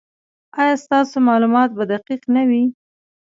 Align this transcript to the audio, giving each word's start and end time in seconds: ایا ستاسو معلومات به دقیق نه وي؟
ایا 0.61 0.75
ستاسو 0.83 1.15
معلومات 1.27 1.69
به 1.77 1.83
دقیق 1.93 2.21
نه 2.35 2.43
وي؟ 2.49 2.63